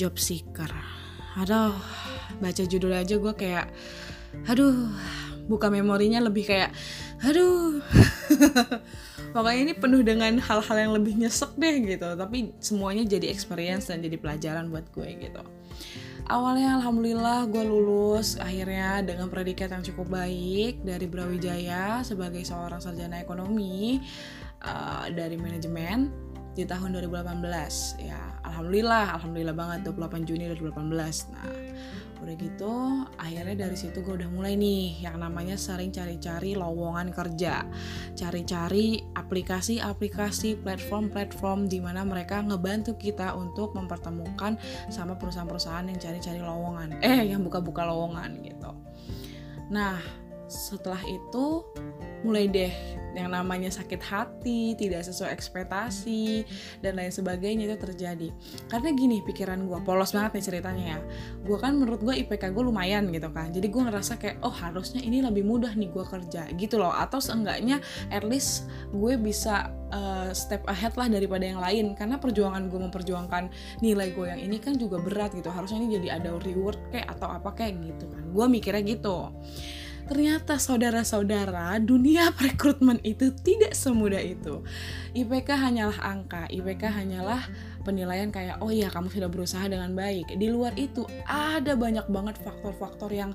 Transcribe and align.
job 0.00 0.16
seeker. 0.16 0.72
Aduh 1.36 1.76
baca 2.40 2.62
judul 2.64 2.96
aja 2.96 3.20
gue 3.20 3.34
kayak 3.36 3.68
aduh 4.48 4.88
buka 5.50 5.68
memorinya 5.68 6.24
lebih 6.24 6.48
kayak 6.48 6.72
aduh. 7.20 7.84
Pokoknya 9.36 9.60
ini 9.62 9.74
penuh 9.76 10.02
dengan 10.02 10.40
hal-hal 10.42 10.76
yang 10.88 10.92
lebih 10.96 11.14
nyesek 11.14 11.54
deh 11.60 11.76
gitu. 11.84 12.08
Tapi 12.16 12.56
semuanya 12.58 13.04
jadi 13.06 13.30
experience 13.30 13.92
dan 13.92 14.00
jadi 14.02 14.16
pelajaran 14.16 14.72
buat 14.72 14.88
gue 14.90 15.06
gitu. 15.20 15.42
Awalnya 16.30 16.78
alhamdulillah 16.78 17.50
gue 17.50 17.62
lulus 17.66 18.38
akhirnya 18.38 19.02
dengan 19.02 19.26
predikat 19.26 19.74
yang 19.74 19.82
cukup 19.82 20.14
baik 20.14 20.78
dari 20.86 21.10
Brawijaya 21.10 22.06
sebagai 22.06 22.46
seorang 22.46 22.78
sarjana 22.78 23.18
ekonomi 23.18 23.98
uh, 24.62 25.10
dari 25.10 25.34
manajemen 25.34 26.29
di 26.54 26.66
tahun 26.66 26.98
2018 26.98 28.02
ya 28.02 28.20
alhamdulillah 28.42 29.16
alhamdulillah 29.16 29.56
banget 29.56 29.86
28 29.86 30.28
Juni 30.28 30.50
2018 30.50 31.34
nah 31.34 31.46
udah 32.20 32.36
gitu 32.36 32.74
akhirnya 33.16 33.64
dari 33.64 33.76
situ 33.80 34.04
gue 34.04 34.20
udah 34.20 34.28
mulai 34.28 34.52
nih 34.52 35.00
yang 35.00 35.16
namanya 35.16 35.56
sering 35.56 35.88
cari-cari 35.88 36.52
lowongan 36.52 37.16
kerja. 37.16 37.64
Cari-cari 38.12 39.00
aplikasi-aplikasi 39.16 40.60
platform-platform 40.60 41.66
di 41.72 41.80
mana 41.80 42.04
mereka 42.04 42.44
ngebantu 42.44 43.00
kita 43.00 43.32
untuk 43.32 43.72
mempertemukan 43.72 44.60
sama 44.92 45.16
perusahaan-perusahaan 45.16 45.88
yang 45.88 45.96
cari-cari 45.96 46.40
lowongan. 46.44 47.00
Eh 47.00 47.24
yang 47.32 47.40
buka-buka 47.40 47.88
lowongan 47.88 48.44
gitu. 48.44 48.70
Nah 49.72 49.96
setelah 50.50 51.00
itu 51.06 51.62
mulai 52.20 52.50
deh 52.50 52.74
yang 53.14 53.32
namanya 53.34 53.70
sakit 53.72 53.98
hati, 53.98 54.78
tidak 54.78 55.02
sesuai 55.02 55.34
ekspektasi, 55.34 56.46
dan 56.78 56.94
lain 56.94 57.10
sebagainya 57.10 57.66
itu 57.66 57.76
terjadi. 57.78 58.28
Karena 58.70 58.94
gini 58.94 59.18
pikiran 59.26 59.66
gue, 59.66 59.78
polos 59.82 60.14
banget 60.14 60.38
nih 60.38 60.44
ceritanya 60.46 60.84
ya. 60.96 60.98
Gue 61.42 61.58
kan 61.58 61.74
menurut 61.74 62.00
gue 62.06 62.14
IPK 62.14 62.54
gue 62.54 62.64
lumayan 62.64 63.10
gitu 63.10 63.26
kan. 63.34 63.50
Jadi 63.50 63.66
gue 63.66 63.82
ngerasa 63.82 64.14
kayak, 64.20 64.36
oh 64.46 64.52
harusnya 64.54 65.02
ini 65.02 65.24
lebih 65.24 65.42
mudah 65.42 65.74
nih 65.74 65.90
gue 65.90 66.04
kerja 66.06 66.46
gitu 66.54 66.78
loh. 66.78 66.94
Atau 66.94 67.18
seenggaknya 67.18 67.82
at 68.14 68.22
least 68.22 68.70
gue 68.94 69.18
bisa 69.18 69.74
uh, 69.90 70.30
step 70.30 70.62
ahead 70.70 70.94
lah 70.94 71.10
daripada 71.10 71.42
yang 71.42 71.58
lain. 71.58 71.98
Karena 71.98 72.22
perjuangan 72.22 72.70
gue 72.70 72.78
memperjuangkan 72.78 73.44
nilai 73.82 74.14
gue 74.14 74.26
yang 74.30 74.40
ini 74.40 74.62
kan 74.62 74.78
juga 74.78 75.02
berat 75.02 75.34
gitu. 75.34 75.50
Harusnya 75.50 75.82
ini 75.82 75.98
jadi 75.98 76.22
ada 76.22 76.30
reward 76.46 76.78
kayak 76.94 77.10
atau 77.18 77.26
apa 77.26 77.50
kayak 77.58 77.74
gitu 77.82 78.06
kan. 78.06 78.22
Gue 78.30 78.46
mikirnya 78.46 78.86
gitu. 78.86 79.34
Ternyata 80.10 80.58
saudara-saudara, 80.58 81.78
dunia 81.78 82.34
perekrutmen 82.34 82.98
itu 83.06 83.30
tidak 83.30 83.78
semudah 83.78 84.18
itu. 84.18 84.66
IPK 85.14 85.54
hanyalah 85.54 86.02
angka, 86.02 86.50
IPK 86.50 86.82
hanyalah 86.90 87.38
penilaian 87.86 88.34
kayak 88.34 88.58
oh 88.58 88.74
ya 88.74 88.90
kamu 88.90 89.06
sudah 89.06 89.30
berusaha 89.30 89.62
dengan 89.70 89.94
baik. 89.94 90.34
Di 90.34 90.50
luar 90.50 90.74
itu 90.74 91.06
ada 91.30 91.78
banyak 91.78 92.10
banget 92.10 92.42
faktor-faktor 92.42 93.14
yang 93.14 93.30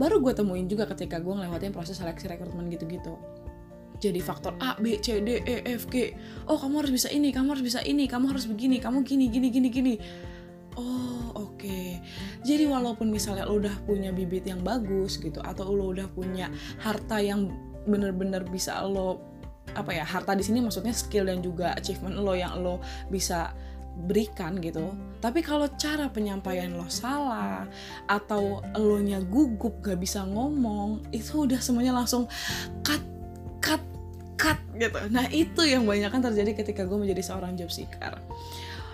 baru 0.00 0.24
gue 0.24 0.32
temuin 0.32 0.64
juga 0.64 0.88
ketika 0.88 1.20
gue 1.20 1.34
ngelewatin 1.34 1.76
proses 1.76 2.00
seleksi 2.00 2.24
rekrutmen 2.30 2.72
gitu-gitu 2.72 3.18
jadi 3.98 4.22
faktor 4.22 4.54
A, 4.62 4.78
B, 4.78 5.02
C, 5.02 5.18
D, 5.18 5.42
E, 5.42 5.74
F, 5.74 5.90
G. 5.90 6.14
Oh, 6.46 6.54
kamu 6.54 6.86
harus 6.86 6.92
bisa 6.94 7.10
ini, 7.10 7.34
kamu 7.34 7.58
harus 7.58 7.64
bisa 7.66 7.80
ini, 7.82 8.06
kamu 8.06 8.30
harus 8.30 8.46
begini, 8.46 8.78
kamu 8.78 9.02
gini, 9.02 9.26
gini, 9.26 9.48
gini, 9.50 9.68
gini. 9.68 9.94
Oh 10.78 11.34
oke. 11.34 11.58
Okay. 11.58 11.98
Jadi 12.46 12.70
walaupun 12.70 13.10
misalnya 13.10 13.50
lo 13.50 13.58
udah 13.58 13.74
punya 13.82 14.14
bibit 14.14 14.46
yang 14.46 14.62
bagus 14.62 15.18
gitu 15.18 15.42
atau 15.42 15.74
lo 15.74 15.90
udah 15.90 16.06
punya 16.14 16.46
harta 16.78 17.18
yang 17.18 17.50
bener-bener 17.82 18.46
bisa 18.46 18.78
lo 18.86 19.18
apa 19.74 19.90
ya 19.92 20.06
harta 20.06 20.32
di 20.32 20.46
sini 20.46 20.64
maksudnya 20.64 20.94
skill 20.94 21.28
dan 21.28 21.42
juga 21.44 21.74
achievement 21.76 22.22
lo 22.22 22.32
yang 22.38 22.62
lo 22.62 22.78
bisa 23.10 23.50
berikan 24.06 24.62
gitu. 24.62 24.94
Tapi 25.18 25.42
kalau 25.42 25.66
cara 25.74 26.06
penyampaian 26.06 26.70
lo 26.70 26.86
salah 26.86 27.66
atau 28.06 28.62
lo 28.78 29.02
nya 29.02 29.18
gugup 29.18 29.82
gak 29.82 29.98
bisa 29.98 30.22
ngomong, 30.22 31.02
itu 31.10 31.42
udah 31.42 31.58
semuanya 31.58 31.98
langsung 31.98 32.30
cut, 32.86 33.02
cut, 33.58 33.82
cut 34.38 34.58
gitu. 34.78 35.02
Nah 35.10 35.26
itu 35.34 35.66
yang 35.66 35.82
banyak 35.82 36.14
kan 36.14 36.22
terjadi 36.22 36.62
ketika 36.62 36.86
gue 36.86 36.94
menjadi 36.94 37.26
seorang 37.26 37.58
job 37.58 37.74
seeker 37.74 38.22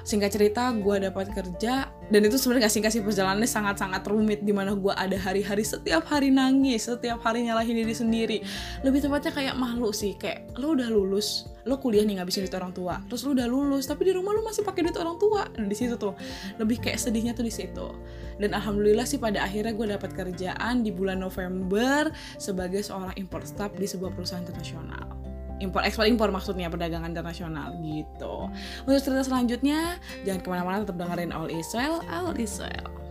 singkat 0.04 0.36
cerita 0.36 0.68
gue 0.76 0.96
dapat 1.00 1.32
kerja 1.32 1.88
dan 2.12 2.20
itu 2.20 2.36
sebenarnya 2.36 2.68
gak 2.68 2.74
singkat 2.76 2.92
perjalanannya 3.00 3.48
sangat-sangat 3.48 4.04
rumit 4.04 4.44
di 4.44 4.52
mana 4.52 4.76
gue 4.76 4.92
ada 4.92 5.16
hari-hari 5.16 5.64
setiap 5.64 6.04
hari 6.04 6.28
nangis 6.28 6.84
setiap 6.84 7.24
hari 7.24 7.48
nyalahin 7.48 7.80
diri 7.80 7.94
sendiri. 7.96 8.38
Lebih 8.84 9.08
tepatnya 9.08 9.32
kayak 9.32 9.54
malu 9.56 9.88
sih 9.90 10.12
kayak 10.20 10.52
lo 10.60 10.76
udah 10.76 10.92
lulus 10.92 11.48
lo 11.64 11.80
kuliah 11.80 12.04
nih 12.04 12.20
ngabisin 12.20 12.44
duit 12.44 12.52
orang 12.52 12.76
tua 12.76 13.00
terus 13.08 13.24
lo 13.24 13.32
udah 13.32 13.48
lulus 13.48 13.88
tapi 13.88 14.04
di 14.04 14.12
rumah 14.12 14.36
lo 14.36 14.44
masih 14.44 14.60
pakai 14.60 14.84
duit 14.84 14.98
orang 15.00 15.16
tua. 15.16 15.48
Dan 15.56 15.72
di 15.72 15.76
situ 15.76 15.96
tuh 15.96 16.12
lebih 16.60 16.84
kayak 16.84 17.00
sedihnya 17.00 17.32
tuh 17.32 17.48
di 17.48 17.54
situ. 17.54 17.88
Dan 18.36 18.52
alhamdulillah 18.52 19.08
sih 19.08 19.16
pada 19.16 19.40
akhirnya 19.40 19.72
gue 19.72 19.86
dapat 19.88 20.12
kerjaan 20.12 20.84
di 20.84 20.92
bulan 20.92 21.24
November 21.24 22.12
sebagai 22.36 22.84
seorang 22.84 23.16
import 23.16 23.48
staff 23.48 23.72
di 23.80 23.88
sebuah 23.88 24.12
perusahaan 24.12 24.44
internasional 24.44 25.23
impor 25.64 25.82
ekspor 25.82 26.04
impor 26.04 26.28
maksudnya 26.28 26.68
perdagangan 26.68 27.08
internasional 27.08 27.72
gitu. 27.80 28.52
Untuk 28.84 29.00
cerita 29.00 29.24
selanjutnya 29.24 29.96
jangan 30.22 30.40
ke 30.44 30.48
mana-mana 30.52 30.84
tetap 30.84 31.00
dengerin 31.00 31.32
All 31.32 31.48
Israel 31.48 32.04
All 32.12 32.36
Israel 32.36 33.03